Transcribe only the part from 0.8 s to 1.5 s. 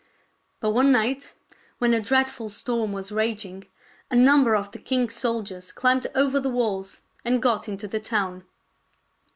night,